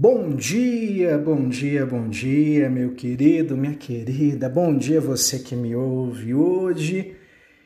Bom 0.00 0.30
dia, 0.36 1.18
bom 1.18 1.48
dia, 1.48 1.84
bom 1.84 2.08
dia, 2.08 2.70
meu 2.70 2.94
querido, 2.94 3.56
minha 3.56 3.74
querida. 3.74 4.48
Bom 4.48 4.78
dia 4.78 5.00
você 5.00 5.40
que 5.40 5.56
me 5.56 5.74
ouve 5.74 6.32
hoje, 6.32 7.16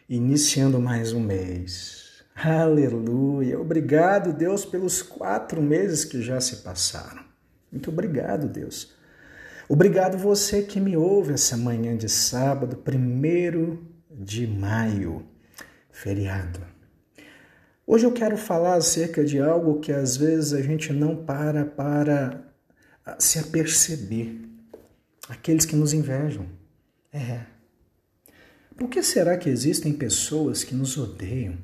iniciando 0.08 0.80
mais 0.80 1.12
um 1.12 1.20
mês. 1.20 2.24
Aleluia. 2.34 3.60
Obrigado, 3.60 4.32
Deus, 4.32 4.64
pelos 4.64 5.02
quatro 5.02 5.60
meses 5.60 6.06
que 6.06 6.22
já 6.22 6.40
se 6.40 6.62
passaram. 6.62 7.22
Muito 7.70 7.90
obrigado, 7.90 8.48
Deus. 8.48 8.94
Obrigado 9.68 10.16
você 10.16 10.62
que 10.62 10.80
me 10.80 10.96
ouve 10.96 11.34
essa 11.34 11.54
manhã 11.54 11.94
de 11.94 12.08
sábado, 12.08 12.78
primeiro 12.78 13.86
de 14.10 14.46
maio, 14.46 15.22
feriado. 15.90 16.71
Hoje 17.84 18.06
eu 18.06 18.12
quero 18.12 18.36
falar 18.36 18.74
acerca 18.74 19.24
de 19.24 19.40
algo 19.40 19.80
que 19.80 19.90
às 19.90 20.16
vezes 20.16 20.52
a 20.52 20.62
gente 20.62 20.92
não 20.92 21.16
para 21.16 21.64
para 21.64 22.44
se 23.18 23.38
aperceber. 23.38 24.36
Aqueles 25.28 25.64
que 25.64 25.74
nos 25.74 25.92
invejam. 25.92 26.46
É. 27.12 27.40
Por 28.76 28.88
que 28.88 29.02
será 29.02 29.36
que 29.36 29.48
existem 29.48 29.92
pessoas 29.92 30.64
que 30.64 30.74
nos 30.74 30.96
odeiam, 30.96 31.58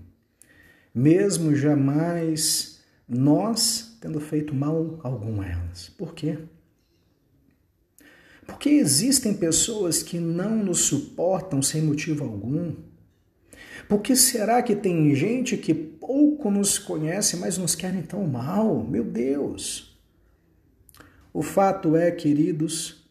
mesmo 0.95 1.55
jamais 1.55 2.81
nós 3.09 3.97
tendo 4.01 4.21
feito 4.21 4.55
mal 4.55 4.99
algum 5.03 5.41
a 5.41 5.47
elas? 5.47 5.89
Por 5.89 6.15
quê? 6.15 6.39
Porque 8.47 8.71
existem 8.71 9.35
pessoas 9.35 10.03
que 10.03 10.19
não 10.19 10.57
nos 10.57 10.81
suportam 10.81 11.63
sem 11.63 11.83
motivo 11.83 12.25
algum 12.25 12.75
por 13.89 14.03
que 14.03 14.15
será 14.15 14.63
que 14.63 14.77
tem 14.77 15.15
gente 15.15 15.57
que 15.57 15.88
pouco 16.09 16.51
nos 16.51 16.79
conhece, 16.79 17.37
mas 17.37 17.59
nos 17.59 17.75
querem 17.75 18.01
tão 18.01 18.27
mal? 18.27 18.83
Meu 18.83 19.05
Deus! 19.05 19.95
O 21.35 21.43
fato 21.43 21.95
é, 21.95 22.11
queridos, 22.11 23.07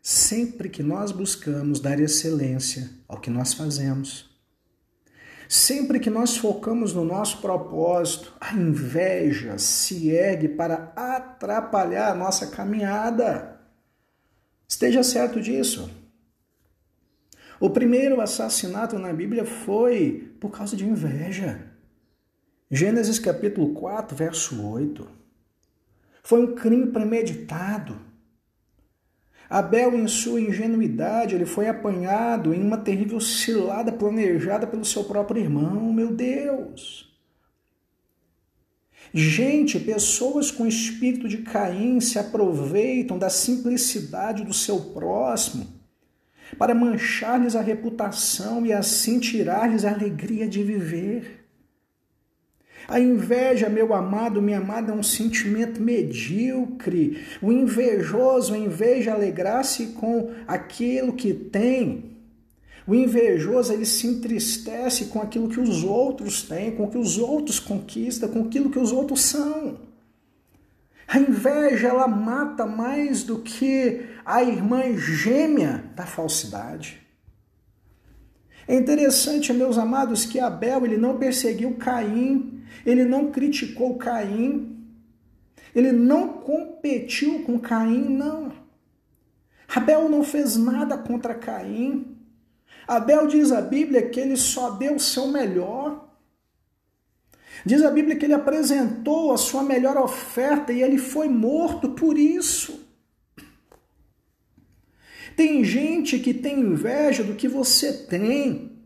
sempre 0.00 0.70
que 0.70 0.82
nós 0.82 1.12
buscamos 1.12 1.78
dar 1.78 2.00
excelência 2.00 2.88
ao 3.06 3.20
que 3.20 3.28
nós 3.28 3.52
fazemos, 3.52 4.30
sempre 5.46 6.00
que 6.00 6.08
nós 6.08 6.38
focamos 6.38 6.94
no 6.94 7.04
nosso 7.04 7.42
propósito, 7.42 8.32
a 8.40 8.54
inveja 8.54 9.58
se 9.58 10.08
ergue 10.08 10.48
para 10.48 10.90
atrapalhar 10.96 12.12
a 12.12 12.14
nossa 12.14 12.46
caminhada. 12.46 13.60
Esteja 14.66 15.02
certo 15.02 15.38
disso. 15.38 15.90
O 17.60 17.68
primeiro 17.68 18.22
assassinato 18.22 18.98
na 18.98 19.12
Bíblia 19.12 19.44
foi 19.44 20.32
por 20.40 20.50
causa 20.50 20.74
de 20.74 20.86
inveja. 20.86 21.67
Gênesis 22.70 23.18
capítulo 23.18 23.72
4, 23.72 24.14
verso 24.14 24.62
8. 24.62 25.08
Foi 26.22 26.42
um 26.42 26.54
crime 26.54 26.88
premeditado. 26.88 27.98
Abel, 29.48 29.94
em 29.94 30.06
sua 30.06 30.38
ingenuidade, 30.38 31.34
ele 31.34 31.46
foi 31.46 31.66
apanhado 31.66 32.52
em 32.52 32.60
uma 32.60 32.76
terrível 32.76 33.18
cilada 33.20 33.90
planejada 33.90 34.66
pelo 34.66 34.84
seu 34.84 35.04
próprio 35.04 35.40
irmão. 35.40 35.90
Meu 35.90 36.12
Deus! 36.12 37.08
Gente, 39.14 39.80
pessoas 39.80 40.50
com 40.50 40.66
espírito 40.66 41.26
de 41.26 41.38
Caim 41.38 41.98
se 41.98 42.18
aproveitam 42.18 43.18
da 43.18 43.30
simplicidade 43.30 44.44
do 44.44 44.52
seu 44.52 44.78
próximo 44.92 45.66
para 46.58 46.74
manchar-lhes 46.74 47.56
a 47.56 47.62
reputação 47.62 48.66
e 48.66 48.74
assim 48.74 49.18
tirar-lhes 49.18 49.86
a 49.86 49.92
alegria 49.92 50.46
de 50.46 50.62
viver. 50.62 51.37
A 52.88 52.98
inveja, 52.98 53.68
meu 53.68 53.92
amado, 53.92 54.40
minha 54.40 54.56
amada, 54.56 54.92
é 54.92 54.94
um 54.94 55.02
sentimento 55.02 55.82
medíocre. 55.82 57.22
O 57.42 57.52
invejoso, 57.52 58.54
de 58.54 59.10
alegrar-se 59.10 59.88
com 59.88 60.32
aquilo 60.46 61.12
que 61.12 61.34
tem, 61.34 62.16
o 62.86 62.94
invejoso 62.94 63.74
ele 63.74 63.84
se 63.84 64.06
entristece 64.06 65.04
com 65.06 65.20
aquilo 65.20 65.50
que 65.50 65.60
os 65.60 65.84
outros 65.84 66.42
têm, 66.42 66.70
com 66.70 66.84
o 66.84 66.90
que 66.90 66.96
os 66.96 67.18
outros 67.18 67.60
conquistam, 67.60 68.30
com 68.30 68.44
aquilo 68.44 68.70
que 68.70 68.78
os 68.78 68.90
outros 68.90 69.20
são. 69.20 69.76
A 71.06 71.18
inveja 71.18 71.88
ela 71.88 72.08
mata 72.08 72.64
mais 72.64 73.22
do 73.22 73.40
que 73.40 74.06
a 74.24 74.42
irmã 74.42 74.96
gêmea 74.96 75.84
da 75.94 76.06
falsidade. 76.06 77.06
É 78.66 78.74
interessante, 78.74 79.52
meus 79.52 79.76
amados, 79.76 80.24
que 80.24 80.40
Abel 80.40 80.86
ele 80.86 80.96
não 80.96 81.18
perseguiu 81.18 81.74
Caim, 81.74 82.57
ele 82.84 83.04
não 83.04 83.30
criticou 83.30 83.96
Caim, 83.96 84.78
ele 85.74 85.92
não 85.92 86.28
competiu 86.28 87.42
com 87.42 87.58
Caim, 87.58 88.08
não. 88.08 88.52
Abel 89.68 90.08
não 90.08 90.24
fez 90.24 90.56
nada 90.56 90.96
contra 90.96 91.34
Caim. 91.34 92.16
Abel 92.86 93.26
diz 93.26 93.52
a 93.52 93.60
Bíblia 93.60 94.08
que 94.08 94.18
ele 94.18 94.36
só 94.36 94.70
deu 94.70 94.96
o 94.96 95.00
seu 95.00 95.28
melhor. 95.28 96.08
Diz 97.66 97.82
a 97.82 97.90
Bíblia 97.90 98.16
que 98.16 98.24
ele 98.24 98.34
apresentou 98.34 99.32
a 99.32 99.36
sua 99.36 99.62
melhor 99.62 99.96
oferta 99.98 100.72
e 100.72 100.82
ele 100.82 100.96
foi 100.96 101.28
morto 101.28 101.90
por 101.90 102.16
isso. 102.16 102.86
Tem 105.36 105.62
gente 105.62 106.18
que 106.18 106.32
tem 106.32 106.60
inveja 106.60 107.22
do 107.22 107.34
que 107.34 107.46
você 107.46 107.92
tem. 107.92 108.77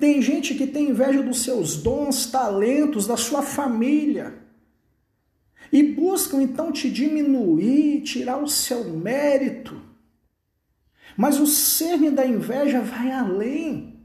Tem 0.00 0.22
gente 0.22 0.54
que 0.54 0.66
tem 0.66 0.88
inveja 0.88 1.22
dos 1.22 1.42
seus 1.42 1.76
dons, 1.76 2.24
talentos, 2.24 3.06
da 3.06 3.18
sua 3.18 3.42
família. 3.42 4.34
E 5.70 5.82
buscam 5.82 6.42
então 6.42 6.72
te 6.72 6.90
diminuir, 6.90 8.00
tirar 8.00 8.38
o 8.38 8.48
seu 8.48 8.82
mérito. 8.84 9.78
Mas 11.18 11.38
o 11.38 11.46
cerne 11.46 12.10
da 12.10 12.24
inveja 12.24 12.80
vai 12.80 13.12
além. 13.12 14.00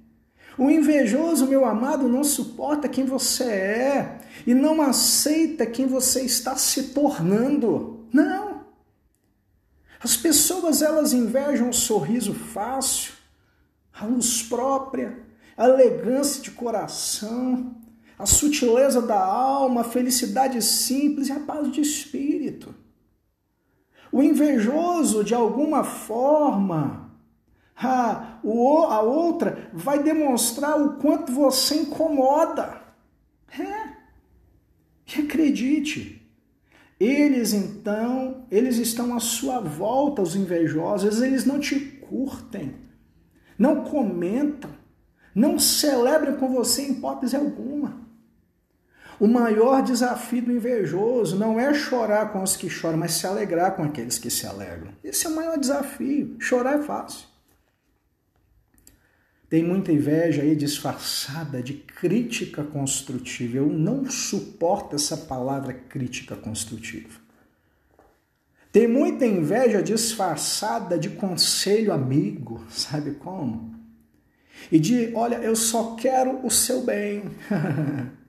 O 0.57 0.69
invejoso, 0.69 1.47
meu 1.47 1.63
amado, 1.63 2.09
não 2.09 2.25
suporta 2.25 2.89
quem 2.89 3.06
você 3.06 3.45
é 3.45 4.17
e 4.45 4.53
não 4.53 4.81
aceita 4.81 5.66
quem 5.66 5.88
você 5.88 6.22
está 6.22 6.57
se 6.57 6.89
tornando. 6.89 8.06
Não. 8.12 8.66
As 10.00 10.17
pessoas 10.17 10.81
elas 10.81 11.13
invejam 11.13 11.69
o 11.69 11.73
sorriso 11.73 12.33
fácil, 12.33 13.13
a 13.94 14.06
luz 14.06 14.44
própria, 14.44 15.25
a 15.58 15.68
elegância 15.68 16.42
de 16.42 16.52
coração, 16.52 17.76
a 18.18 18.26
sutileza 18.26 19.02
da 19.02 19.22
alma, 19.22 19.82
a 19.82 19.86
felicidade 19.86 20.62
simples 20.62 21.28
e 21.28 21.32
a 21.32 21.40
paz 21.40 21.72
de 21.72 21.82
espírito. 21.82 22.74
O 24.12 24.22
invejoso, 24.22 25.24
de 25.24 25.34
alguma 25.34 25.84
forma, 25.84 27.12
a, 27.76 28.40
a 28.44 29.02
outra 29.02 29.70
vai 29.74 30.02
demonstrar 30.02 30.82
o 30.82 30.94
quanto 30.94 31.32
você 31.32 31.76
incomoda. 31.76 32.82
É. 33.60 33.96
E 35.08 35.22
acredite, 35.22 36.26
eles 37.00 37.54
então, 37.54 38.46
eles 38.50 38.78
estão 38.78 39.16
à 39.16 39.20
sua 39.20 39.60
volta, 39.60 40.22
os 40.22 40.36
invejosos, 40.36 41.22
eles 41.22 41.46
não 41.46 41.60
te 41.60 41.80
curtem, 41.80 42.76
não 43.58 43.84
comentam, 43.84 44.72
não 45.35 45.59
celebram 45.59 46.38
com 46.38 46.47
você 46.47 46.84
em 46.84 46.91
hipótese 46.94 47.35
alguma. 47.35 48.06
O 49.19 49.28
maior 49.28 49.81
desafio 49.81 50.44
do 50.44 50.51
invejoso 50.51 51.38
não 51.38 51.59
é 51.59 51.73
chorar 51.73 52.31
com 52.31 52.41
os 52.41 52.56
que 52.56 52.69
choram, 52.69 52.97
mas 52.97 53.13
se 53.13 53.28
alegrar 53.28 53.75
com 53.75 53.84
aqueles 53.84 54.18
que 54.18 54.29
se 54.29 54.47
alegram. 54.47 54.94
Esse 55.03 55.25
é 55.25 55.29
o 55.29 55.35
maior 55.35 55.57
desafio. 55.57 56.35
Chorar 56.40 56.79
é 56.79 56.81
fácil. 56.81 57.28
Tem 59.50 59.63
muita 59.63 59.91
inveja 59.91 60.41
aí 60.41 60.56
disfarçada 60.56 61.62
de 61.62 61.74
crítica 61.75 62.63
construtiva. 62.63 63.57
Eu 63.57 63.68
não 63.68 64.09
suporto 64.09 64.95
essa 64.95 65.16
palavra 65.16 65.74
crítica 65.74 66.35
construtiva. 66.35 67.19
Tem 68.71 68.88
muita 68.88 69.25
inveja 69.25 69.81
disfarçada 69.81 70.98
de 70.98 71.10
conselho 71.12 71.94
amigo, 71.94 72.65
sabe 72.69 73.12
como? 73.12 73.75
E 74.71 74.79
de, 74.79 75.13
olha, 75.13 75.35
eu 75.35 75.56
só 75.56 75.95
quero 75.95 76.45
o 76.45 76.50
seu 76.50 76.83
bem. 76.83 77.23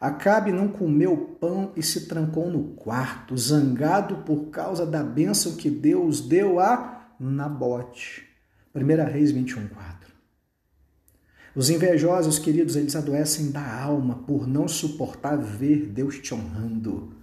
Acabe 0.00 0.50
não 0.50 0.68
comeu 0.68 1.36
pão 1.38 1.72
e 1.76 1.82
se 1.82 2.06
trancou 2.06 2.50
no 2.50 2.68
quarto, 2.74 3.36
zangado 3.36 4.18
por 4.24 4.46
causa 4.46 4.86
da 4.86 5.02
bênção 5.02 5.56
que 5.56 5.68
Deus 5.68 6.20
deu 6.20 6.58
a 6.58 7.12
Nabote. 7.20 8.26
1 8.74 9.10
Reis 9.10 9.30
21, 9.30 9.68
4. 9.68 10.10
Os 11.54 11.68
invejosos, 11.68 12.38
queridos, 12.38 12.76
eles 12.76 12.96
adoecem 12.96 13.50
da 13.50 13.82
alma 13.82 14.22
por 14.26 14.46
não 14.46 14.66
suportar 14.68 15.36
ver 15.36 15.86
Deus 15.86 16.18
te 16.18 16.32
honrando. 16.32 17.16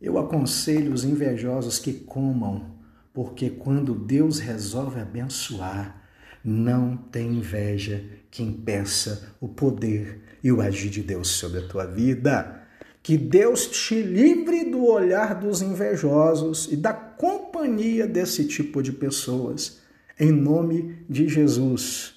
Eu 0.00 0.18
aconselho 0.18 0.92
os 0.92 1.04
invejosos 1.04 1.78
que 1.78 1.92
comam, 1.92 2.74
porque 3.12 3.50
quando 3.50 3.94
Deus 3.94 4.38
resolve 4.38 4.98
abençoar, 5.00 6.07
não 6.44 6.96
tem 6.96 7.38
inveja 7.38 8.04
que 8.30 8.42
impeça 8.42 9.34
o 9.40 9.48
poder 9.48 10.20
e 10.42 10.52
o 10.52 10.60
agir 10.60 10.90
de 10.90 11.02
Deus 11.02 11.28
sobre 11.28 11.60
a 11.60 11.66
tua 11.66 11.86
vida. 11.86 12.62
Que 13.02 13.16
Deus 13.16 13.66
te 13.66 14.00
livre 14.02 14.70
do 14.70 14.84
olhar 14.84 15.34
dos 15.34 15.62
invejosos 15.62 16.68
e 16.70 16.76
da 16.76 16.92
companhia 16.92 18.06
desse 18.06 18.44
tipo 18.44 18.82
de 18.82 18.92
pessoas. 18.92 19.78
Em 20.18 20.30
nome 20.30 20.96
de 21.08 21.28
Jesus. 21.28 22.14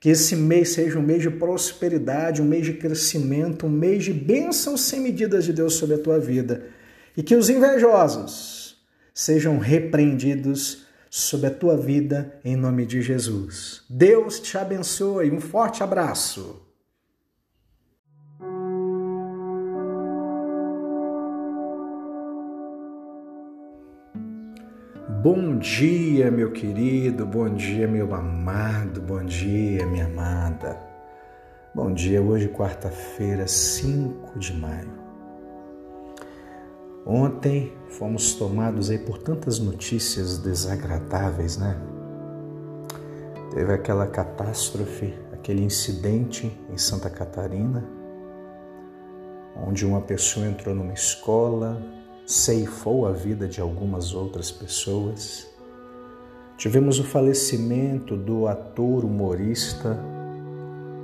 Que 0.00 0.10
esse 0.10 0.36
mês 0.36 0.70
seja 0.70 0.98
um 0.98 1.02
mês 1.02 1.22
de 1.22 1.30
prosperidade, 1.30 2.42
um 2.42 2.46
mês 2.46 2.66
de 2.66 2.74
crescimento, 2.74 3.66
um 3.66 3.70
mês 3.70 4.04
de 4.04 4.12
bênçãos 4.12 4.82
sem 4.82 5.00
medidas 5.00 5.44
de 5.44 5.52
Deus 5.52 5.74
sobre 5.74 5.94
a 5.94 5.98
tua 5.98 6.18
vida. 6.18 6.66
E 7.16 7.22
que 7.22 7.34
os 7.34 7.48
invejosos 7.48 8.76
sejam 9.14 9.58
repreendidos 9.58 10.83
sobre 11.16 11.46
a 11.46 11.50
tua 11.50 11.76
vida 11.76 12.40
em 12.44 12.56
nome 12.56 12.84
de 12.84 13.00
Jesus. 13.00 13.84
Deus 13.88 14.40
te 14.40 14.58
abençoe. 14.58 15.30
Um 15.30 15.40
forte 15.40 15.80
abraço. 15.80 16.60
Bom 25.22 25.56
dia, 25.56 26.32
meu 26.32 26.50
querido, 26.50 27.24
bom 27.24 27.48
dia, 27.48 27.86
meu 27.86 28.12
amado, 28.12 29.00
bom 29.00 29.24
dia, 29.24 29.86
minha 29.86 30.06
amada. 30.06 30.76
Bom 31.72 31.94
dia, 31.94 32.20
hoje, 32.20 32.48
quarta-feira, 32.48 33.46
5 33.46 34.36
de 34.36 34.52
maio. 34.52 35.03
Ontem 37.06 37.72
fomos 37.88 38.34
tomados 38.34 38.88
aí 38.88 38.98
por 38.98 39.18
tantas 39.18 39.58
notícias 39.58 40.38
desagradáveis, 40.38 41.58
né? 41.58 41.76
Teve 43.52 43.74
aquela 43.74 44.06
catástrofe, 44.06 45.12
aquele 45.30 45.62
incidente 45.62 46.50
em 46.72 46.78
Santa 46.78 47.10
Catarina, 47.10 47.84
onde 49.54 49.84
uma 49.84 50.00
pessoa 50.00 50.46
entrou 50.46 50.74
numa 50.74 50.94
escola, 50.94 51.80
ceifou 52.26 53.06
a 53.06 53.12
vida 53.12 53.46
de 53.46 53.60
algumas 53.60 54.14
outras 54.14 54.50
pessoas. 54.50 55.46
Tivemos 56.56 56.98
o 56.98 57.04
falecimento 57.04 58.16
do 58.16 58.48
ator 58.48 59.04
humorista 59.04 59.98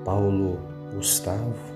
Paulo 0.03 0.58
Gustavo. 0.94 1.69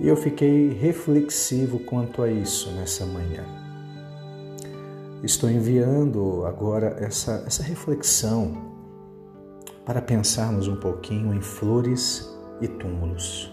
E 0.00 0.08
eu 0.08 0.16
fiquei 0.16 0.70
reflexivo 0.70 1.78
quanto 1.80 2.22
a 2.22 2.30
isso 2.30 2.70
nessa 2.72 3.06
manhã. 3.06 3.44
Estou 5.22 5.50
enviando 5.50 6.44
agora 6.44 6.96
essa, 6.98 7.44
essa 7.46 7.62
reflexão 7.62 8.74
para 9.84 10.02
pensarmos 10.02 10.68
um 10.68 10.76
pouquinho 10.76 11.32
em 11.32 11.40
flores 11.40 12.28
e 12.60 12.68
túmulos. 12.68 13.52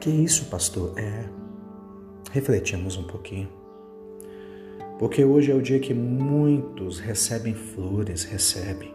Que 0.00 0.10
isso, 0.10 0.46
pastor? 0.46 0.92
É 0.98 1.28
refletimos 2.34 2.96
um 2.96 3.04
pouquinho. 3.04 3.48
Porque 4.98 5.24
hoje 5.24 5.52
é 5.52 5.54
o 5.54 5.62
dia 5.62 5.78
que 5.78 5.94
muitos 5.94 6.98
recebem 6.98 7.54
flores, 7.54 8.24
recebem, 8.24 8.92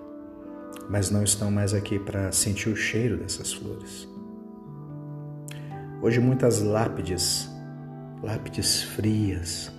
mas 0.89 1.09
não 1.09 1.23
estão 1.23 1.49
mais 1.49 1.73
aqui 1.73 1.97
para 1.97 2.33
sentir 2.33 2.69
o 2.69 2.75
cheiro 2.75 3.15
dessas 3.15 3.53
flores. 3.53 4.09
Hoje 6.01 6.21
muitas 6.21 6.61
lápides, 6.61 7.49
lápides 8.23 8.83
frias, 8.83 9.69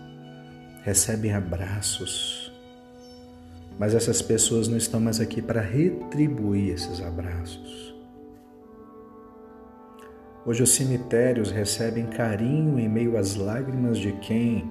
recebem 0.82 1.32
abraços, 1.32 2.52
mas 3.78 3.94
essas 3.94 4.20
pessoas 4.20 4.68
não 4.68 4.76
estão 4.76 5.00
mais 5.00 5.18
aqui 5.18 5.40
para 5.40 5.62
retribuir 5.62 6.74
esses 6.74 7.00
abraços. 7.00 7.94
Hoje 10.44 10.62
os 10.62 10.74
cemitérios 10.74 11.50
recebem 11.50 12.06
carinho 12.06 12.78
em 12.78 12.86
meio 12.88 13.16
às 13.16 13.34
lágrimas 13.36 13.96
de 13.96 14.12
quem 14.12 14.70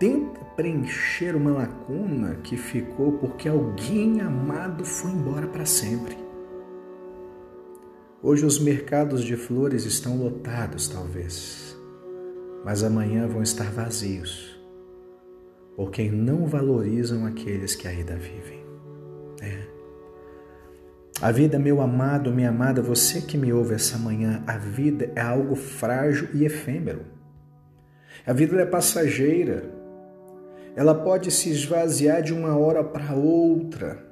tenta 0.00 0.40
preencher 0.56 1.36
uma 1.36 1.52
lacuna 1.52 2.34
que 2.42 2.56
ficou 2.56 3.12
porque 3.12 3.48
alguém 3.48 4.20
amado 4.20 4.84
foi 4.84 5.12
embora 5.12 5.46
para 5.46 5.64
sempre. 5.64 6.29
Hoje 8.22 8.44
os 8.44 8.58
mercados 8.58 9.24
de 9.24 9.34
flores 9.34 9.86
estão 9.86 10.18
lotados, 10.18 10.86
talvez, 10.88 11.74
mas 12.62 12.84
amanhã 12.84 13.26
vão 13.26 13.42
estar 13.42 13.72
vazios, 13.72 14.60
porque 15.74 16.10
não 16.10 16.44
valorizam 16.44 17.24
aqueles 17.24 17.74
que 17.74 17.88
ainda 17.88 18.16
vivem. 18.16 18.62
É. 19.40 19.62
A 21.22 21.32
vida, 21.32 21.58
meu 21.58 21.80
amado, 21.80 22.30
minha 22.30 22.50
amada, 22.50 22.82
você 22.82 23.22
que 23.22 23.38
me 23.38 23.54
ouve 23.54 23.74
essa 23.74 23.96
manhã, 23.96 24.44
a 24.46 24.58
vida 24.58 25.10
é 25.16 25.22
algo 25.22 25.54
frágil 25.54 26.28
e 26.34 26.44
efêmero. 26.44 27.06
A 28.26 28.34
vida 28.34 28.60
é 28.60 28.66
passageira. 28.66 29.64
Ela 30.76 30.94
pode 30.94 31.30
se 31.30 31.48
esvaziar 31.48 32.22
de 32.22 32.34
uma 32.34 32.54
hora 32.54 32.84
para 32.84 33.14
outra. 33.14 34.09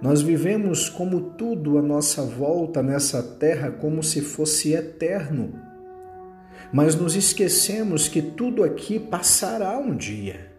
Nós 0.00 0.20
vivemos 0.20 0.88
como 0.88 1.20
tudo 1.20 1.78
à 1.78 1.82
nossa 1.82 2.22
volta 2.22 2.82
nessa 2.82 3.22
terra 3.22 3.70
como 3.70 4.02
se 4.02 4.20
fosse 4.20 4.72
eterno. 4.72 5.54
Mas 6.72 6.94
nos 6.94 7.16
esquecemos 7.16 8.08
que 8.08 8.20
tudo 8.20 8.62
aqui 8.62 8.98
passará 8.98 9.78
um 9.78 9.96
dia. 9.96 10.54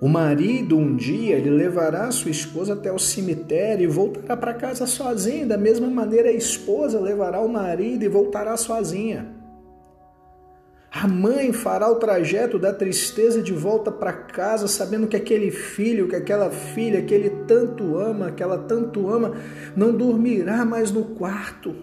O 0.00 0.08
marido 0.08 0.76
um 0.76 0.94
dia 0.94 1.36
ele 1.36 1.50
levará 1.50 2.10
sua 2.10 2.30
esposa 2.30 2.74
até 2.74 2.92
o 2.92 2.98
cemitério 2.98 3.84
e 3.84 3.86
voltará 3.86 4.36
para 4.36 4.54
casa 4.54 4.86
sozinho. 4.86 5.48
Da 5.48 5.56
mesma 5.56 5.88
maneira, 5.88 6.28
a 6.28 6.32
esposa 6.32 7.00
levará 7.00 7.40
o 7.40 7.48
marido 7.48 8.04
e 8.04 8.08
voltará 8.08 8.56
sozinha. 8.56 9.43
A 10.94 11.08
mãe 11.08 11.52
fará 11.52 11.90
o 11.90 11.96
trajeto 11.96 12.56
da 12.56 12.72
tristeza 12.72 13.42
de 13.42 13.52
volta 13.52 13.90
para 13.90 14.12
casa, 14.12 14.68
sabendo 14.68 15.08
que 15.08 15.16
aquele 15.16 15.50
filho, 15.50 16.06
que 16.06 16.14
aquela 16.14 16.50
filha 16.50 17.02
que 17.02 17.12
ele 17.12 17.30
tanto 17.48 17.98
ama, 17.98 18.30
que 18.30 18.40
ela 18.40 18.58
tanto 18.58 19.10
ama, 19.10 19.34
não 19.74 19.92
dormirá 19.92 20.64
mais 20.64 20.92
no 20.92 21.04
quarto. 21.16 21.74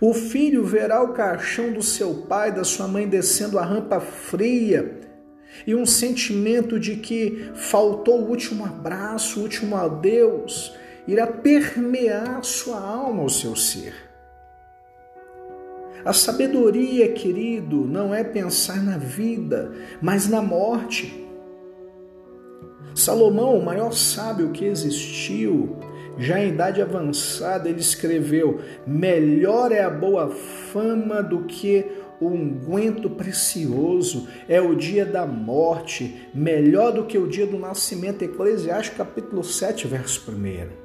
O 0.00 0.14
filho 0.14 0.64
verá 0.64 1.02
o 1.02 1.12
caixão 1.12 1.72
do 1.72 1.82
seu 1.82 2.14
pai, 2.28 2.52
da 2.52 2.62
sua 2.62 2.86
mãe 2.86 3.08
descendo 3.08 3.58
a 3.58 3.64
rampa 3.64 3.98
fria 3.98 5.00
e 5.66 5.74
um 5.74 5.84
sentimento 5.84 6.78
de 6.78 6.94
que 6.94 7.50
faltou 7.56 8.20
o 8.20 8.28
último 8.28 8.64
abraço, 8.64 9.40
o 9.40 9.42
último 9.42 9.74
adeus, 9.74 10.72
irá 11.08 11.26
permear 11.26 12.44
sua 12.44 12.78
alma, 12.78 13.24
o 13.24 13.28
seu 13.28 13.56
ser. 13.56 14.09
A 16.04 16.12
sabedoria, 16.12 17.12
querido, 17.12 17.86
não 17.86 18.14
é 18.14 18.24
pensar 18.24 18.82
na 18.82 18.96
vida, 18.96 19.72
mas 20.00 20.28
na 20.28 20.40
morte. 20.40 21.26
Salomão, 22.94 23.56
o 23.56 23.64
maior 23.64 23.92
sábio 23.92 24.50
que 24.50 24.64
existiu, 24.64 25.76
já 26.18 26.42
em 26.42 26.50
idade 26.50 26.80
avançada, 26.80 27.68
ele 27.68 27.80
escreveu: 27.80 28.60
Melhor 28.86 29.72
é 29.72 29.82
a 29.82 29.90
boa 29.90 30.28
fama 30.28 31.22
do 31.22 31.44
que 31.44 31.84
o 32.20 32.28
unguento 32.28 33.08
precioso, 33.08 34.28
é 34.48 34.60
o 34.60 34.74
dia 34.74 35.06
da 35.06 35.26
morte, 35.26 36.28
melhor 36.34 36.92
do 36.92 37.04
que 37.04 37.18
o 37.18 37.26
dia 37.26 37.46
do 37.46 37.58
nascimento. 37.58 38.22
Eclesiastes 38.22 38.96
capítulo 38.96 39.42
7, 39.42 39.86
verso 39.86 40.30
1. 40.30 40.79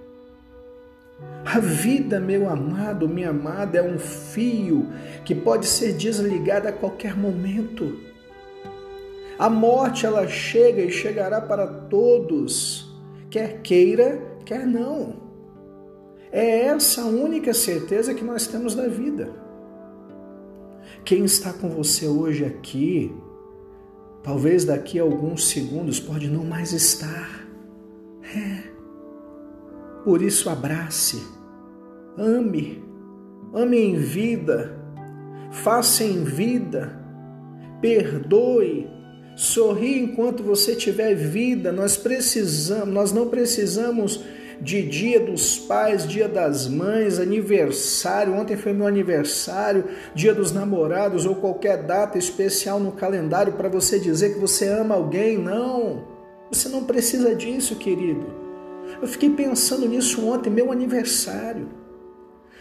A 1.45 1.59
vida, 1.59 2.19
meu 2.19 2.49
amado, 2.49 3.07
minha 3.07 3.29
amada, 3.29 3.77
é 3.77 3.81
um 3.81 3.97
fio 3.97 4.89
que 5.23 5.33
pode 5.33 5.67
ser 5.67 5.93
desligado 5.93 6.67
a 6.67 6.71
qualquer 6.71 7.15
momento. 7.15 7.99
A 9.37 9.49
morte 9.49 10.05
ela 10.05 10.27
chega 10.27 10.81
e 10.81 10.91
chegará 10.91 11.39
para 11.39 11.67
todos, 11.67 12.93
quer 13.29 13.61
queira, 13.61 14.21
quer 14.43 14.65
não. 14.65 15.25
É 16.31 16.61
essa 16.65 17.01
a 17.01 17.05
única 17.05 17.53
certeza 17.53 18.13
que 18.13 18.23
nós 18.23 18.47
temos 18.47 18.75
da 18.75 18.87
vida. 18.87 19.29
Quem 21.05 21.23
está 21.23 21.53
com 21.53 21.69
você 21.69 22.07
hoje 22.07 22.43
aqui, 22.43 23.15
talvez 24.23 24.65
daqui 24.65 24.99
a 24.99 25.03
alguns 25.03 25.47
segundos 25.47 25.99
pode 25.99 26.27
não 26.29 26.43
mais 26.43 26.73
estar. 26.73 27.47
É. 28.23 28.74
Por 30.05 30.21
isso 30.21 30.51
abrace, 30.51 31.23
ame, 32.15 32.83
ame 33.51 33.79
em 33.79 33.95
vida, 33.95 34.77
faça 35.49 36.03
em 36.03 36.23
vida, 36.23 36.95
perdoe, 37.81 38.87
sorri 39.35 39.97
enquanto 39.97 40.43
você 40.43 40.75
tiver 40.75 41.15
vida. 41.15 41.71
Nós 41.71 41.97
precisamos, 41.97 42.93
nós 42.93 43.11
não 43.11 43.29
precisamos 43.29 44.23
de 44.61 44.83
dia 44.83 45.19
dos 45.19 45.57
pais, 45.57 46.07
dia 46.07 46.27
das 46.27 46.67
mães, 46.67 47.17
aniversário. 47.17 48.35
Ontem 48.35 48.55
foi 48.55 48.73
meu 48.73 48.85
aniversário, 48.85 49.85
dia 50.13 50.35
dos 50.35 50.51
namorados 50.51 51.25
ou 51.25 51.33
qualquer 51.37 51.81
data 51.81 52.19
especial 52.19 52.79
no 52.79 52.91
calendário 52.91 53.53
para 53.53 53.69
você 53.69 53.99
dizer 53.99 54.35
que 54.35 54.39
você 54.39 54.67
ama 54.67 54.93
alguém. 54.93 55.39
Não, 55.39 56.07
você 56.51 56.69
não 56.69 56.83
precisa 56.83 57.33
disso, 57.33 57.75
querido. 57.77 58.44
Eu 59.01 59.07
fiquei 59.07 59.29
pensando 59.29 59.87
nisso 59.87 60.25
ontem, 60.25 60.49
meu 60.49 60.71
aniversário. 60.71 61.69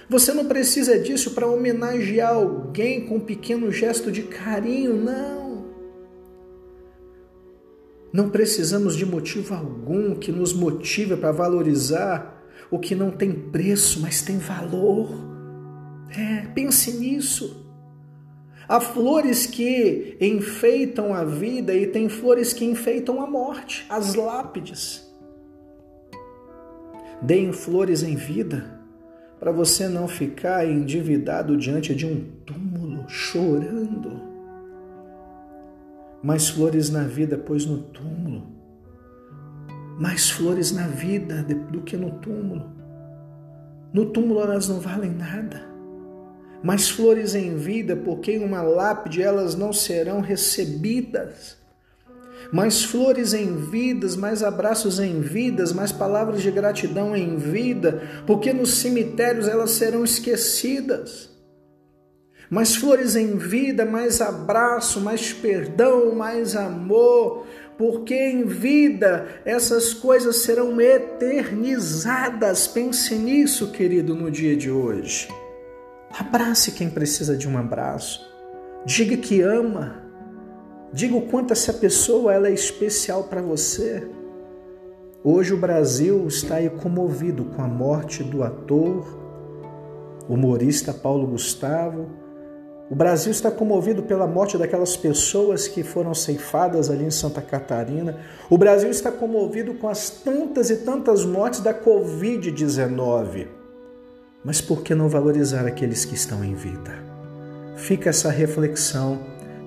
Você 0.09 0.33
não 0.33 0.45
precisa 0.45 0.99
disso 0.99 1.31
para 1.31 1.47
homenagear 1.47 2.35
alguém 2.35 3.07
com 3.07 3.17
um 3.17 3.21
pequeno 3.21 3.71
gesto 3.73 4.13
de 4.13 4.23
carinho, 4.23 4.95
não. 4.95 5.65
Não 8.13 8.29
precisamos 8.29 8.95
de 8.97 9.05
motivo 9.05 9.55
algum 9.55 10.15
que 10.15 10.31
nos 10.31 10.53
motive 10.53 11.17
para 11.17 11.33
valorizar 11.33 12.43
o 12.71 12.79
que 12.79 12.95
não 12.95 13.11
tem 13.11 13.33
preço, 13.33 14.01
mas 14.01 14.23
tem 14.23 14.39
valor. 14.39 15.11
É, 16.17 16.47
pense 16.55 16.93
nisso. 16.93 17.65
Há 18.69 18.81
flores 18.81 19.47
que 19.47 20.17
enfeitam 20.21 21.13
a 21.13 21.25
vida 21.25 21.75
e 21.75 21.87
tem 21.87 22.09
flores 22.09 22.53
que 22.53 22.65
enfeitam 22.65 23.21
a 23.21 23.27
morte, 23.27 23.85
as 23.89 24.15
lápides. 24.15 25.04
Deem 27.23 27.53
flores 27.53 28.03
em 28.03 28.15
vida 28.15 28.65
para 29.39 29.53
você 29.53 29.89
não 29.89 30.09
ficar 30.09 30.67
endividado 30.67 31.57
diante 31.57 31.95
de 31.95 32.07
um 32.07 32.25
túmulo 32.47 33.05
chorando. 33.09 34.21
Mais 36.23 36.49
flores 36.49 36.91
na 36.91 37.05
vida, 37.05 37.37
pois 37.37 37.67
no 37.67 37.79
túmulo. 37.79 38.47
Mais 39.99 40.31
flores 40.31 40.73
na 40.73 40.87
vida 40.87 41.43
do 41.43 41.83
que 41.83 41.97
no 41.97 42.11
túmulo. 42.19 42.73
No 43.93 44.07
túmulo 44.07 44.41
elas 44.41 44.69
não 44.69 44.81
valem 44.81 45.11
nada 45.13 45.75
mais 46.65 46.89
flores 46.89 47.35
em 47.35 47.57
vida, 47.57 47.95
porque 47.95 48.33
em 48.33 48.43
uma 48.43 48.63
lápide 48.63 49.21
elas 49.21 49.55
não 49.55 49.71
serão 49.71 50.23
recebidas. 50.23 51.59
Mais 52.53 52.85
flores 52.85 53.35
em 53.35 53.57
vidas, 53.57 54.17
mais 54.17 54.43
abraços 54.43 54.99
em 55.01 55.21
vidas, 55.21 55.73
mais 55.73 55.93
palavras 55.93 56.43
de 56.43 56.51
gratidão 56.51 57.17
em 57.17 57.37
vida, 57.37 58.03
porque 58.27 58.53
nos 58.53 58.75
cemitérios 58.75 59.49
elas 59.49 59.73
serão 59.73 60.05
esquecidas. 60.05 61.31
Mais 62.51 62.77
flores 62.77 63.17
em 63.17 63.37
vida, 63.37 63.85
mais 63.85 64.21
abraço, 64.21 65.01
mais 65.01 65.33
perdão, 65.33 66.15
mais 66.15 66.55
amor, 66.55 67.47
porque 67.79 68.15
em 68.15 68.45
vida 68.45 69.27
essas 69.45 69.93
coisas 69.95 70.37
serão 70.37 70.81
eternizadas. 70.81 72.67
Pense 72.67 73.15
nisso, 73.15 73.73
querido, 73.73 74.15
no 74.15 74.31
dia 74.31 74.57
de 74.57 74.71
hoje. 74.71 75.29
Abrace 76.17 76.73
quem 76.73 76.89
precisa 76.89 77.37
de 77.37 77.49
um 77.49 77.59
abraço. 77.59 78.21
Diga 78.87 79.17
que 79.17 79.41
ama. 79.41 80.04
Diga 80.95 81.17
o 81.17 81.23
quanto 81.23 81.53
essa 81.53 81.73
pessoa 81.73 82.33
ela 82.33 82.47
é 82.47 82.53
especial 82.53 83.25
para 83.25 83.43
você. 83.43 84.07
Hoje 85.25 85.53
o 85.53 85.57
Brasil 85.57 86.25
está 86.29 86.55
aí 86.57 86.71
comovido 86.71 87.47
com 87.47 87.63
a 87.63 87.67
morte 87.67 88.23
do 88.23 88.45
ator, 88.45 89.05
humorista 90.29 90.95
Paulo 90.95 91.27
Gustavo. 91.27 92.07
O 92.89 92.95
Brasil 92.95 93.33
está 93.33 93.51
comovido 93.51 94.05
pela 94.05 94.29
morte 94.29 94.57
daquelas 94.57 94.97
pessoas 94.97 95.67
que 95.67 95.83
foram 95.83 96.15
ceifadas 96.15 96.89
ali 96.89 97.07
em 97.07 97.11
Santa 97.11 97.43
Catarina. 97.43 98.17
O 98.49 98.57
Brasil 98.57 98.89
está 98.89 99.11
comovido 99.11 99.75
com 99.75 99.89
as 99.89 100.09
tantas 100.09 100.71
e 100.71 100.77
tantas 100.77 101.25
mortes 101.25 101.59
da 101.59 101.75
Covid-19. 101.75 103.49
Mas 104.45 104.61
por 104.61 104.85
que 104.85 104.95
não 104.95 105.09
valorizar 105.09 105.67
aqueles 105.67 106.05
que 106.05 106.15
estão 106.15 106.45
em 106.45 106.55
vida? 106.55 106.93
Fica 107.75 108.11
essa 108.11 108.31
reflexão, 108.31 109.19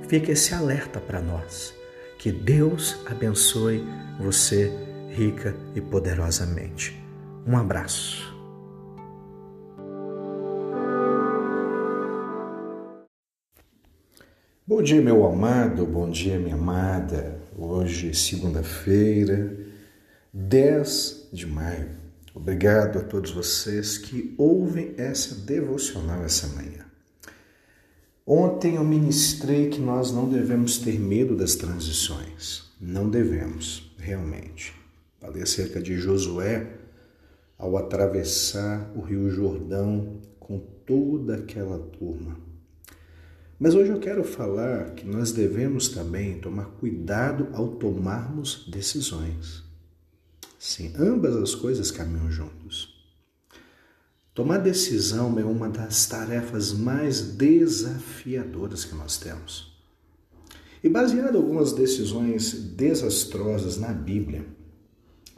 fica 0.08 0.32
esse 0.32 0.54
alerta 0.54 1.00
para 1.00 1.22
nós. 1.22 1.74
Que 2.18 2.32
Deus 2.32 3.00
abençoe 3.06 3.84
você 4.20 4.72
rica 5.10 5.56
e 5.76 5.82
poderosamente. 5.82 7.00
Um 7.46 7.58
abraço. 7.58 8.36
Bom 14.66 14.82
dia, 14.82 15.02
meu 15.02 15.26
amado, 15.26 15.86
bom 15.86 16.10
dia, 16.10 16.38
minha 16.38 16.56
amada. 16.56 17.40
Hoje, 17.58 18.14
segunda-feira, 18.14 19.56
10 20.34 21.30
de 21.32 21.48
maio 21.48 22.08
Obrigado 22.38 23.00
a 23.00 23.04
todos 23.04 23.32
vocês 23.32 23.98
que 23.98 24.36
ouvem 24.38 24.94
essa 24.96 25.34
devocional 25.34 26.24
essa 26.24 26.48
manhã. 26.48 26.87
Ontem 28.30 28.76
eu 28.76 28.84
ministrei 28.84 29.70
que 29.70 29.80
nós 29.80 30.12
não 30.12 30.28
devemos 30.28 30.80
ter 30.80 31.00
medo 31.00 31.34
das 31.34 31.56
transições. 31.56 32.66
Não 32.78 33.10
devemos, 33.10 33.90
realmente. 33.98 34.74
Falei 35.22 35.44
acerca 35.44 35.82
de 35.82 35.96
Josué 35.96 36.76
ao 37.58 37.78
atravessar 37.78 38.92
o 38.98 39.00
Rio 39.00 39.30
Jordão 39.30 40.20
com 40.42 40.60
toda 40.86 41.36
aquela 41.36 41.80
turma. 41.80 42.38
Mas 43.58 43.74
hoje 43.74 43.92
eu 43.92 44.00
quero 44.02 44.26
falar 44.26 44.92
que 44.92 45.08
nós 45.08 45.32
devemos 45.32 45.88
também 45.88 46.38
tomar 46.38 46.66
cuidado 46.66 47.48
ao 47.54 47.70
tomarmos 47.76 48.68
decisões. 48.70 49.64
Sim, 50.60 50.92
ambas 51.00 51.34
as 51.38 51.56
coisas 51.56 51.92
caminham 51.92 52.30
juntos. 52.30 52.97
Tomar 54.38 54.60
decisão 54.60 55.40
é 55.40 55.44
uma 55.44 55.68
das 55.68 56.06
tarefas 56.06 56.72
mais 56.72 57.22
desafiadoras 57.22 58.86
que 58.86 58.94
nós 58.94 59.18
temos. 59.18 59.76
E 60.84 60.88
baseado 60.88 61.34
em 61.34 61.38
algumas 61.40 61.74
decisões 61.74 62.54
desastrosas 62.54 63.80
na 63.80 63.92
Bíblia, 63.92 64.46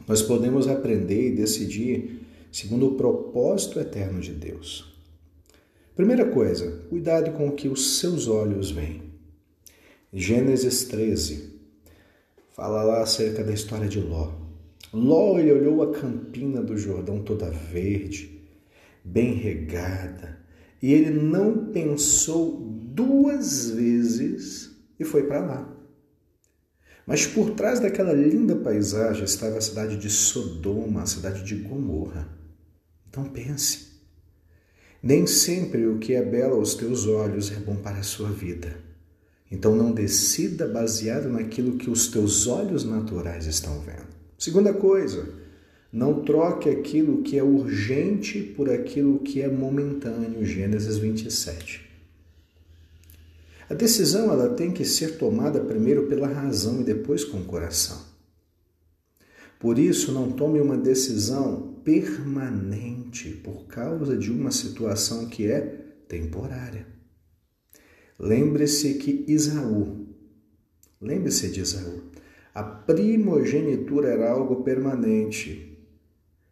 nós 0.06 0.22
podemos 0.22 0.68
aprender 0.68 1.30
e 1.30 1.36
decidir 1.38 2.28
segundo 2.52 2.88
o 2.88 2.96
propósito 2.96 3.80
eterno 3.80 4.20
de 4.20 4.34
Deus. 4.34 4.94
Primeira 5.96 6.26
coisa, 6.26 6.70
cuidado 6.90 7.32
com 7.32 7.48
o 7.48 7.54
que 7.54 7.70
os 7.70 8.00
seus 8.00 8.28
olhos 8.28 8.70
veem. 8.70 9.04
Gênesis 10.12 10.84
13 10.84 11.54
fala 12.54 12.84
lá 12.84 13.02
acerca 13.02 13.46
da 13.46 13.54
história 13.54 13.88
de 13.88 14.02
Ló. 14.02 14.34
Ló 14.92 15.40
ele 15.40 15.54
olhou 15.54 15.84
a 15.84 15.94
campina 15.94 16.62
do 16.62 16.78
Jordão 16.78 17.24
toda 17.24 17.50
verde, 17.50 18.39
bem 19.12 19.34
regada, 19.34 20.40
e 20.82 20.94
ele 20.94 21.10
não 21.10 21.72
pensou 21.72 22.60
duas 22.94 23.72
vezes 23.72 24.76
e 25.00 25.04
foi 25.04 25.24
para 25.24 25.40
lá. 25.40 25.76
Mas 27.06 27.26
por 27.26 27.52
trás 27.52 27.80
daquela 27.80 28.14
linda 28.14 28.56
paisagem 28.56 29.24
estava 29.24 29.58
a 29.58 29.62
cidade 29.62 29.98
de 29.98 30.10
Sodoma, 30.10 31.02
a 31.02 31.08
cidade 31.08 31.44
de 31.44 31.56
Gomorra. 31.56 32.30
Então 33.10 33.24
pense. 33.26 33.90
Nem 35.02 35.26
sempre 35.26 35.88
o 35.88 35.98
que 35.98 36.14
é 36.14 36.24
belo 36.24 36.56
aos 36.56 36.76
teus 36.76 37.08
olhos 37.08 37.52
é 37.52 37.56
bom 37.56 37.76
para 37.78 37.98
a 37.98 38.04
sua 38.04 38.30
vida. 38.30 38.78
Então 39.52 39.76
não 39.76 39.92
decida 39.92 40.68
baseado 40.68 41.30
naquilo 41.30 41.78
que 41.78 41.90
os 41.90 42.10
teus 42.10 42.46
olhos 42.46 42.84
naturais 42.84 43.48
estão 43.48 43.80
vendo. 43.80 44.10
Segunda 44.38 44.72
coisa, 44.72 45.28
não 45.92 46.24
troque 46.24 46.70
aquilo 46.70 47.24
que 47.24 47.38
é 47.38 47.44
urgente 47.44 48.42
por 48.42 48.70
aquilo 48.70 49.20
que 49.20 49.42
é 49.42 49.48
momentâneo. 49.48 50.46
Gênesis 50.46 50.98
27. 50.98 51.90
A 53.70 53.74
decisão 53.74 54.32
ela 54.32 54.50
tem 54.50 54.72
que 54.72 54.86
ser 54.86 55.18
tomada 55.18 55.60
primeiro 55.60 56.08
pela 56.08 56.28
razão 56.28 56.82
e 56.82 56.84
depois 56.84 57.24
com 57.24 57.40
o 57.40 57.46
coração. 57.46 58.08
Por 59.60 59.78
isso, 59.78 60.12
não 60.12 60.32
tome 60.32 60.62
uma 60.62 60.78
decisão 60.78 61.76
permanente 61.84 63.30
por 63.44 63.66
causa 63.68 64.16
de 64.16 64.32
uma 64.32 64.52
situação 64.52 65.28
que 65.28 65.48
é 65.48 65.62
temporária. 66.08 66.88
Lembre-se 68.18 68.96
que 68.96 69.26
Isaú, 69.28 70.08
lembre-se 71.02 71.50
de 71.50 71.62
Isaú, 71.62 72.04
a 72.54 72.64
primogenitura 72.64 74.10
era 74.10 74.32
algo 74.32 74.64
permanente 74.64 75.69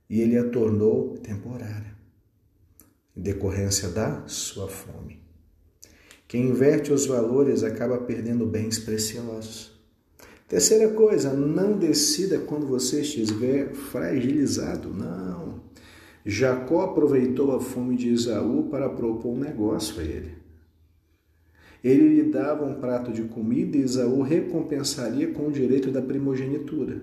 e 0.10 0.22
ele 0.22 0.38
a 0.38 0.50
tornou 0.50 1.18
temporária, 1.18 1.96
em 3.16 3.22
decorrência 3.22 3.90
da 3.90 4.28
sua 4.28 4.68
fome. 4.68 5.20
Quem 6.28 6.50
inverte 6.50 6.92
os 6.92 7.06
valores 7.06 7.64
acaba 7.64 7.98
perdendo 7.98 8.46
bens 8.46 8.80
preciosos. 8.80 9.72
Terceira 10.48 10.94
coisa, 10.94 11.34
não 11.34 11.78
decida 11.78 12.40
quando 12.40 12.68
você 12.68 13.02
estiver 13.02 13.74
fragilizado. 13.74 14.94
Não. 14.94 15.62
Jacó 16.26 16.82
aproveitou 16.82 17.56
a 17.56 17.60
fome 17.60 17.96
de 17.96 18.10
Isaú 18.10 18.68
para 18.70 18.90
propor 18.90 19.34
um 19.34 19.40
negócio 19.40 20.00
a 20.02 20.04
ele. 20.04 20.38
Ele 21.84 22.16
lhe 22.16 22.24
dava 22.24 22.66
um 22.66 22.80
prato 22.80 23.12
de 23.12 23.24
comida 23.24 23.78
e 23.78 23.82
Esaú 23.82 24.22
recompensaria 24.22 25.32
com 25.32 25.48
o 25.48 25.52
direito 25.52 25.92
da 25.92 26.02
primogenitura. 26.02 27.02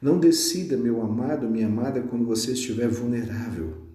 Não 0.00 0.18
decida, 0.18 0.76
meu 0.76 1.02
amado, 1.02 1.48
minha 1.48 1.66
amada, 1.66 2.00
quando 2.02 2.24
você 2.24 2.52
estiver 2.52 2.88
vulnerável. 2.88 3.88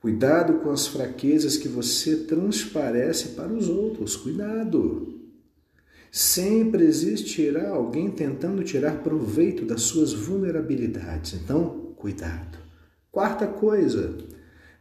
Cuidado 0.00 0.60
com 0.60 0.70
as 0.70 0.86
fraquezas 0.86 1.56
que 1.56 1.68
você 1.68 2.16
transparece 2.16 3.30
para 3.30 3.52
os 3.52 3.68
outros. 3.68 4.14
Cuidado. 4.16 5.20
Sempre 6.12 6.84
existirá 6.84 7.70
alguém 7.70 8.10
tentando 8.10 8.62
tirar 8.62 9.02
proveito 9.02 9.64
das 9.64 9.82
suas 9.82 10.12
vulnerabilidades. 10.12 11.34
Então, 11.34 11.92
cuidado. 11.96 12.58
Quarta 13.10 13.46
coisa, 13.46 14.16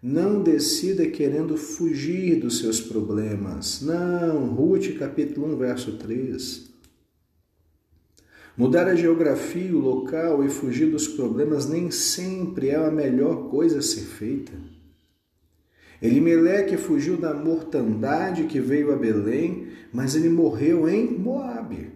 Não 0.08 0.44
decida 0.44 1.08
querendo 1.08 1.58
fugir 1.58 2.40
dos 2.40 2.60
seus 2.60 2.80
problemas. 2.80 3.82
Não, 3.82 4.54
Ruth 4.54 5.00
capítulo 5.00 5.52
1, 5.56 5.58
verso 5.58 5.94
3. 5.94 6.75
Mudar 8.58 8.88
a 8.88 8.96
geografia, 8.96 9.76
o 9.76 9.80
local 9.80 10.44
e 10.46 10.50
fugir 10.50 10.90
dos 10.90 11.10
problemas 11.10 11.68
nem 11.68 11.92
sempre 11.92 12.70
é 12.70 12.76
a 12.76 12.90
melhor 12.90 13.50
coisa 13.50 13.80
a 13.80 13.82
ser 13.82 14.04
feita. 14.04 14.54
Elimeleque 16.02 16.78
fugiu 16.78 17.18
da 17.18 17.34
mortandade 17.34 18.46
que 18.46 18.60
veio 18.60 18.94
a 18.94 18.96
Belém, 18.96 19.68
mas 19.92 20.16
ele 20.16 20.30
morreu 20.30 20.88
em 20.88 21.18
Moabe. 21.18 21.92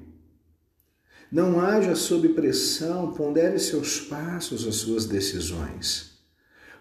Não 1.31 1.61
haja 1.61 1.95
sob 1.95 2.27
pressão, 2.29 3.13
pondere 3.13 3.59
seus 3.59 4.01
passos, 4.01 4.67
as 4.67 4.75
suas 4.75 5.05
decisões. 5.05 6.17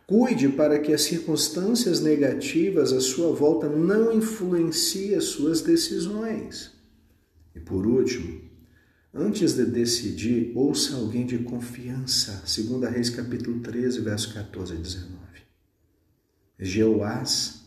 Cuide 0.06 0.48
para 0.48 0.78
que 0.78 0.92
as 0.92 1.02
circunstâncias 1.02 2.00
negativas 2.00 2.92
à 2.92 3.00
sua 3.00 3.30
volta 3.32 3.68
não 3.68 4.10
influenciem 4.10 5.14
as 5.14 5.24
suas 5.24 5.60
decisões. 5.60 6.72
E 7.54 7.60
por 7.60 7.86
último, 7.86 8.47
antes 9.12 9.54
de 9.54 9.64
decidir, 9.64 10.52
ouça 10.54 10.96
alguém 10.96 11.26
de 11.26 11.38
confiança. 11.38 12.42
2 12.44 12.90
Reis 12.92 13.10
capítulo 13.10 13.60
13, 13.60 14.00
verso 14.00 14.34
14 14.34 14.74
e 14.74 14.78
19. 14.78 15.18
Jeoás, 16.58 17.62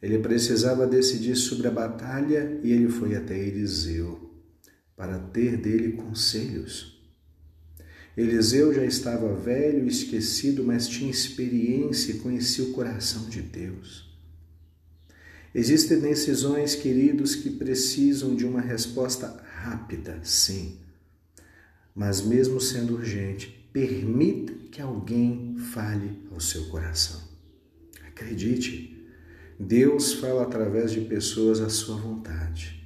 ele 0.00 0.18
precisava 0.18 0.86
decidir 0.86 1.36
sobre 1.36 1.68
a 1.68 1.70
batalha 1.70 2.58
e 2.62 2.72
ele 2.72 2.88
foi 2.88 3.14
até 3.14 3.38
Eliseu 3.38 4.30
para 4.96 5.18
ter 5.18 5.56
dele 5.56 5.92
conselhos. 5.92 7.00
Eliseu 8.16 8.74
já 8.74 8.84
estava 8.84 9.34
velho 9.34 9.84
e 9.84 9.88
esquecido, 9.88 10.62
mas 10.64 10.88
tinha 10.88 11.10
experiência 11.10 12.12
e 12.12 12.18
conhecia 12.18 12.64
o 12.64 12.72
coração 12.72 13.28
de 13.28 13.40
Deus. 13.40 14.10
Existem 15.54 16.00
decisões, 16.00 16.74
queridos, 16.74 17.34
que 17.34 17.50
precisam 17.50 18.34
de 18.34 18.44
uma 18.44 18.60
resposta 18.60 19.42
rápida, 19.60 20.18
sim. 20.22 20.78
Mas 21.94 22.22
mesmo 22.22 22.60
sendo 22.60 22.94
urgente, 22.94 23.68
permita 23.72 24.52
que 24.70 24.80
alguém 24.80 25.56
fale 25.72 26.22
ao 26.30 26.40
seu 26.40 26.64
coração. 26.66 27.20
Acredite, 28.06 28.96
Deus 29.58 30.14
fala 30.14 30.42
através 30.42 30.90
de 30.90 31.02
pessoas 31.02 31.60
à 31.60 31.68
sua 31.68 31.96
vontade. 31.96 32.80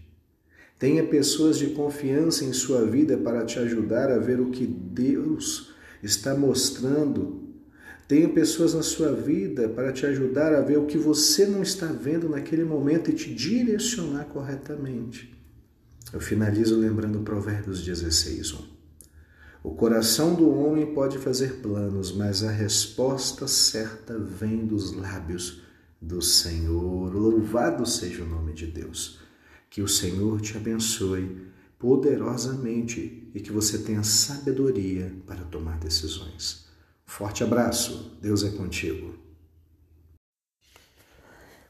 Tenha 0.78 1.06
pessoas 1.06 1.58
de 1.58 1.68
confiança 1.68 2.44
em 2.44 2.52
sua 2.52 2.84
vida 2.84 3.16
para 3.16 3.44
te 3.44 3.58
ajudar 3.58 4.10
a 4.10 4.18
ver 4.18 4.40
o 4.40 4.50
que 4.50 4.66
Deus 4.66 5.72
está 6.02 6.34
mostrando. 6.34 7.44
Tenha 8.08 8.28
pessoas 8.28 8.74
na 8.74 8.82
sua 8.82 9.12
vida 9.12 9.68
para 9.68 9.92
te 9.92 10.04
ajudar 10.04 10.52
a 10.52 10.60
ver 10.60 10.78
o 10.78 10.86
que 10.86 10.98
você 10.98 11.46
não 11.46 11.62
está 11.62 11.86
vendo 11.86 12.28
naquele 12.28 12.64
momento 12.64 13.10
e 13.10 13.14
te 13.14 13.32
direcionar 13.32 14.24
corretamente. 14.26 15.32
Eu 16.14 16.20
finalizo 16.20 16.78
lembrando 16.78 17.24
Provérbios 17.24 17.82
16, 17.82 18.52
1. 18.52 18.58
O 19.64 19.74
coração 19.74 20.32
do 20.32 20.48
homem 20.48 20.94
pode 20.94 21.18
fazer 21.18 21.54
planos, 21.54 22.12
mas 22.12 22.44
a 22.44 22.52
resposta 22.52 23.48
certa 23.48 24.16
vem 24.16 24.64
dos 24.64 24.92
lábios 24.92 25.64
do 26.00 26.22
Senhor. 26.22 27.12
Louvado 27.12 27.84
seja 27.84 28.22
o 28.22 28.28
nome 28.28 28.52
de 28.52 28.68
Deus. 28.68 29.18
Que 29.68 29.82
o 29.82 29.88
Senhor 29.88 30.40
te 30.40 30.56
abençoe 30.56 31.48
poderosamente 31.80 33.28
e 33.34 33.40
que 33.40 33.50
você 33.50 33.78
tenha 33.78 34.04
sabedoria 34.04 35.12
para 35.26 35.42
tomar 35.42 35.80
decisões. 35.80 36.66
Forte 37.04 37.42
abraço, 37.42 38.16
Deus 38.22 38.44
é 38.44 38.50
contigo. 38.50 39.24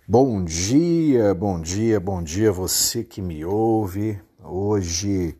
Bom 0.07 0.45
dia, 0.45 1.33
bom 1.33 1.59
dia, 1.59 1.99
bom 1.99 2.23
dia 2.23 2.53
você 2.53 3.03
que 3.03 3.23
me 3.23 3.43
ouve. 3.43 4.21
Hoje, 4.45 5.39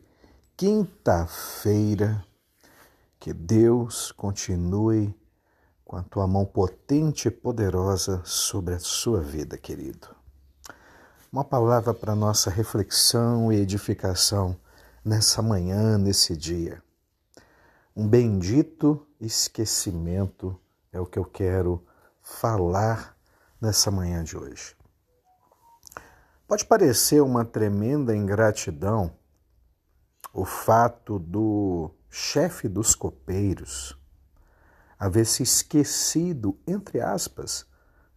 quinta-feira, 0.57 2.25
que 3.19 3.31
Deus 3.33 4.11
continue 4.11 5.15
com 5.85 5.95
a 5.95 6.03
tua 6.03 6.27
mão 6.27 6.45
potente 6.45 7.27
e 7.27 7.31
poderosa 7.31 8.21
sobre 8.25 8.73
a 8.73 8.79
sua 8.79 9.21
vida, 9.21 9.57
querido 9.57 10.15
uma 11.35 11.43
palavra 11.43 11.93
para 11.93 12.15
nossa 12.15 12.49
reflexão 12.49 13.51
e 13.51 13.57
edificação 13.57 14.55
nessa 15.03 15.41
manhã, 15.41 15.97
nesse 15.97 16.33
dia. 16.33 16.81
Um 17.93 18.07
bendito 18.07 19.05
esquecimento 19.19 20.57
é 20.93 20.99
o 21.01 21.05
que 21.05 21.19
eu 21.19 21.25
quero 21.25 21.85
falar 22.21 23.17
nessa 23.59 23.91
manhã 23.91 24.23
de 24.23 24.37
hoje. 24.37 24.77
Pode 26.47 26.65
parecer 26.65 27.21
uma 27.21 27.43
tremenda 27.43 28.15
ingratidão 28.15 29.11
o 30.33 30.45
fato 30.45 31.17
do 31.17 31.91
chefe 32.09 32.67
dos 32.67 32.93
copeiros 32.93 33.97
haver 34.97 35.25
se 35.25 35.43
esquecido, 35.43 36.57
entre 36.65 37.01
aspas, 37.01 37.65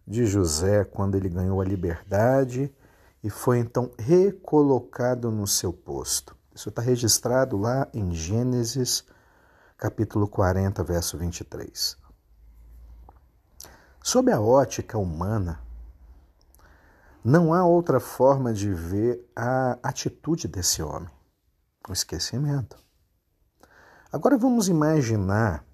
de 0.07 0.25
José 0.25 0.83
quando 0.83 1.15
ele 1.15 1.29
ganhou 1.29 1.61
a 1.61 1.65
liberdade 1.65 2.73
e 3.23 3.29
foi 3.29 3.59
então 3.59 3.91
recolocado 3.97 5.29
no 5.29 5.45
seu 5.45 5.71
posto. 5.71 6.35
Isso 6.53 6.69
está 6.69 6.81
registrado 6.81 7.57
lá 7.57 7.87
em 7.93 8.11
Gênesis, 8.11 9.03
capítulo 9.77 10.27
40, 10.27 10.83
verso 10.83 11.17
23. 11.17 11.97
Sob 14.01 14.31
a 14.31 14.39
ótica 14.41 14.97
humana, 14.97 15.61
não 17.23 17.53
há 17.53 17.65
outra 17.65 17.99
forma 17.99 18.53
de 18.53 18.73
ver 18.73 19.29
a 19.35 19.77
atitude 19.83 20.47
desse 20.47 20.81
homem, 20.81 21.09
o 21.87 21.93
esquecimento. 21.93 22.77
Agora 24.11 24.37
vamos 24.37 24.67
imaginar 24.67 25.65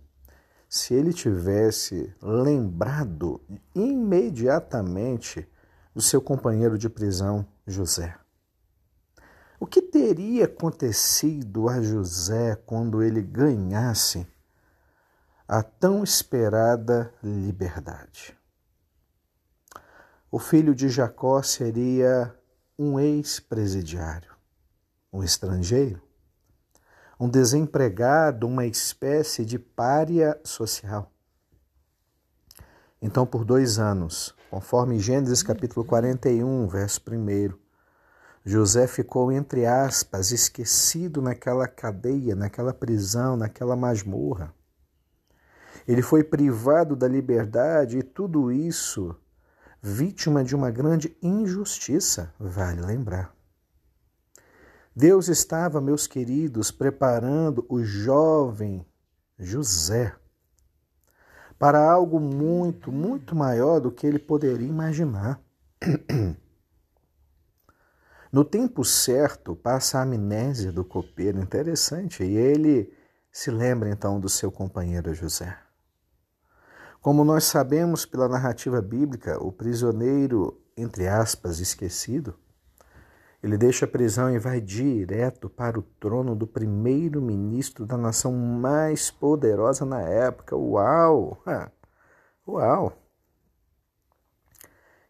se 0.68 0.94
ele 0.94 1.14
tivesse 1.14 2.14
lembrado 2.22 3.42
imediatamente 3.74 5.48
do 5.94 6.02
seu 6.02 6.22
companheiro 6.22 6.78
de 6.78 6.90
prisão, 6.90 7.48
José. 7.66 8.18
O 9.58 9.66
que 9.66 9.82
teria 9.82 10.46
acontecido 10.46 11.70
a 11.70 11.82
José 11.82 12.56
quando 12.66 13.02
ele 13.02 13.22
ganhasse 13.22 14.28
a 15.48 15.64
tão 15.64 16.04
esperada 16.04 17.14
liberdade? 17.24 18.35
O 20.36 20.38
filho 20.38 20.76
de 20.76 20.90
Jacó 20.90 21.42
seria 21.42 22.38
um 22.78 23.00
ex-presidiário, 23.00 24.34
um 25.14 25.24
estrangeiro, 25.24 26.02
um 27.18 27.30
desempregado, 27.30 28.46
uma 28.46 28.66
espécie 28.66 29.46
de 29.46 29.58
pária 29.58 30.38
social. 30.44 31.10
Então, 33.02 33.26
por 33.26 33.46
dois 33.46 33.80
anos, 33.80 34.36
conforme 34.52 35.00
Gênesis 35.00 35.42
capítulo 35.42 35.86
41, 35.86 36.68
verso 36.68 37.00
1, 37.10 37.54
José 38.44 38.88
ficou, 38.88 39.32
entre 39.32 39.66
aspas, 39.66 40.32
esquecido 40.32 41.22
naquela 41.22 41.66
cadeia, 41.66 42.36
naquela 42.36 42.74
prisão, 42.74 43.38
naquela 43.38 43.78
masmorra. 43.78 44.54
Ele 45.88 46.02
foi 46.02 46.26
privado 46.26 46.94
da 46.94 47.08
liberdade 47.08 48.00
e 48.00 48.04
tudo 48.04 48.52
isso 48.52 49.16
vítima 49.88 50.44
de 50.44 50.56
uma 50.56 50.72
grande 50.72 51.16
injustiça, 51.22 52.34
vale 52.40 52.82
lembrar. 52.82 53.36
Deus 54.96 55.28
estava, 55.28 55.80
meus 55.80 56.08
queridos, 56.08 56.72
preparando 56.72 57.64
o 57.70 57.84
jovem 57.84 58.84
José 59.38 60.16
para 61.60 61.80
algo 61.80 62.20
muito, 62.20 62.92
muito 62.92 63.36
maior 63.36 63.80
do 63.80 63.92
que 63.92 64.08
ele 64.08 64.18
poderia 64.18 64.68
imaginar. 64.68 65.40
No 68.32 68.44
tempo 68.44 68.84
certo, 68.84 69.56
passa 69.56 69.98
a 69.98 70.02
amnésia 70.02 70.70
do 70.70 70.84
copeiro, 70.84 71.40
interessante, 71.40 72.22
e 72.22 72.36
ele 72.36 72.94
se 73.32 73.50
lembra 73.50 73.90
então 73.90 74.20
do 74.20 74.28
seu 74.28 74.52
companheiro 74.52 75.14
José. 75.14 75.58
Como 77.06 77.24
nós 77.24 77.44
sabemos 77.44 78.04
pela 78.04 78.28
narrativa 78.28 78.82
bíblica, 78.82 79.38
o 79.38 79.52
prisioneiro, 79.52 80.60
entre 80.76 81.08
aspas, 81.08 81.60
esquecido, 81.60 82.34
ele 83.44 83.60
deixa 83.60 83.86
a 83.86 83.88
prisão 83.88 84.34
e 84.34 84.40
vai 84.40 84.60
direto 84.60 85.48
para 85.48 85.78
o 85.78 85.84
trono 85.84 86.36
do 86.36 86.48
primeiro-ministro 86.48 87.86
da 87.86 87.96
nação 87.96 88.34
mais 88.34 89.12
poderosa 89.12 89.86
na 89.86 90.02
época. 90.02 90.56
Uau! 90.56 91.44
Uau! 92.48 92.98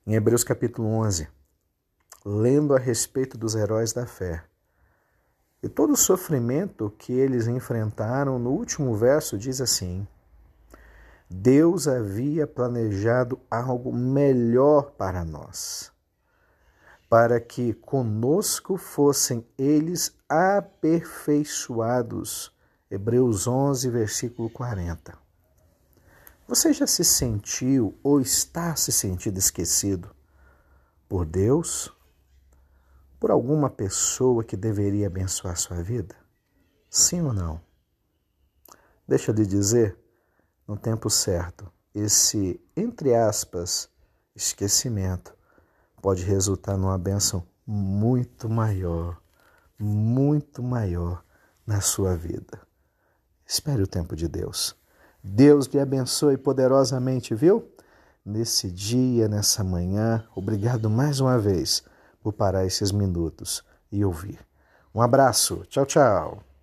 Em 0.06 0.16
Hebreus 0.16 0.44
capítulo 0.44 0.90
11, 0.90 1.30
lendo 2.26 2.76
a 2.76 2.78
respeito 2.78 3.38
dos 3.38 3.56
heróis 3.56 3.94
da 3.94 4.06
fé 4.06 4.44
e 5.64 5.70
todo 5.70 5.94
o 5.94 5.98
sofrimento 5.98 6.94
que 7.00 7.14
eles 7.14 7.48
enfrentaram, 7.48 8.38
no 8.38 8.50
último 8.50 8.94
verso 8.98 9.38
diz 9.38 9.62
assim: 9.62 10.06
Deus 11.30 11.88
havia 11.88 12.46
planejado 12.46 13.40
algo 13.50 13.92
melhor 13.92 14.92
para 14.92 15.26
nós, 15.26 15.92
para 17.10 17.40
que 17.40 17.74
conosco 17.74 18.78
fossem 18.78 19.44
eles 19.58 20.16
aperfeiçoados. 20.30 22.54
Hebreus 22.90 23.48
11, 23.48 23.90
versículo 23.90 24.50
40. 24.50 25.18
Você 26.48 26.72
já 26.72 26.86
se 26.86 27.04
sentiu 27.04 27.98
ou 28.04 28.22
está 28.22 28.76
se 28.76 28.92
sentindo 28.92 29.40
esquecido 29.40 30.16
por 31.10 31.26
Deus? 31.26 31.92
Por 33.20 33.32
alguma 33.32 33.72
pessoa 33.72 34.44
que 34.44 34.56
deveria 34.56 35.08
abençoar 35.08 35.58
sua 35.58 35.82
vida? 35.82 36.16
Sim 36.88 37.24
ou 37.24 37.34
não? 37.34 37.60
Deixa 39.08 39.32
lhe 39.32 39.46
dizer, 39.46 39.98
no 40.68 40.76
tempo 40.76 41.10
certo, 41.10 41.72
esse, 41.94 42.60
entre 42.76 43.16
aspas, 43.16 43.90
esquecimento 44.36 45.34
pode 46.02 46.24
resultar 46.24 46.78
numa 46.78 46.98
bênção 46.98 47.44
muito 47.66 48.50
maior, 48.50 49.18
muito 49.80 50.62
maior 50.62 51.24
na 51.66 51.82
sua 51.82 52.16
vida. 52.16 52.60
Espere 53.46 53.82
o 53.82 53.88
tempo 53.88 54.16
de 54.16 54.28
Deus. 54.28 54.76
Deus 55.24 55.68
lhe 55.68 55.80
abençoe 55.80 56.38
poderosamente, 56.38 57.34
viu? 57.34 57.72
Nesse 58.24 58.72
dia, 58.72 59.28
nessa 59.28 59.64
manhã, 59.64 60.28
obrigado 60.36 60.90
mais 60.90 61.20
uma 61.20 61.38
vez 61.38 61.84
por 62.22 62.34
parar 62.34 62.66
esses 62.66 62.92
minutos 62.92 63.64
e 63.92 64.04
ouvir. 64.04 64.40
Um 64.94 65.02
abraço. 65.02 65.64
Tchau, 65.70 65.86
tchau. 65.86 66.55